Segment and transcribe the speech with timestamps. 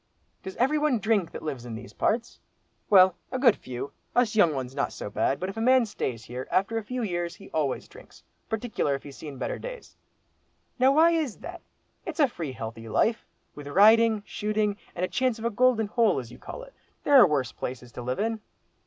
[0.41, 2.39] "Does every one drink that lives in these parts?"
[2.89, 3.91] "Well, a good few.
[4.15, 7.03] Us young ones not so bad, but if a man stays here, after a few
[7.03, 9.95] years he always drinks, partickler if he's seen better days."
[10.79, 11.61] "Now why is that?
[12.03, 16.17] It's a free healthy life, with riding, shooting, and a chance of a golden hole,
[16.17, 16.73] as you call it.
[17.03, 18.41] There are worse places to live in."